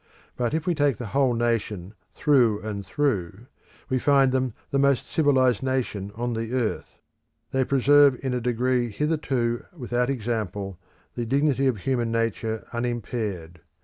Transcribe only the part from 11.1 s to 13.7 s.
the dignity of human nature unimpaired.